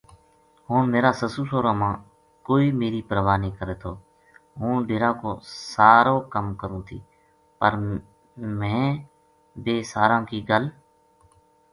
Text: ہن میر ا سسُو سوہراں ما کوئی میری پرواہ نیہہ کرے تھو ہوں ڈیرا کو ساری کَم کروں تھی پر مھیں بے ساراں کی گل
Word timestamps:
ہن 0.67 0.81
میر 0.91 1.05
ا 1.09 1.11
سسُو 1.19 1.43
سوہراں 1.49 1.77
ما 1.81 1.91
کوئی 2.47 2.67
میری 2.81 3.01
پرواہ 3.09 3.37
نیہہ 3.41 3.57
کرے 3.59 3.75
تھو 3.81 3.91
ہوں 4.59 4.75
ڈیرا 4.87 5.11
کو 5.21 5.29
ساری 5.73 6.15
کَم 6.33 6.45
کروں 6.59 6.81
تھی 6.87 6.97
پر 7.59 7.71
مھیں 8.59 8.87
بے 9.63 9.75
ساراں 9.91 10.21
کی 10.29 10.39
گل 10.49 10.63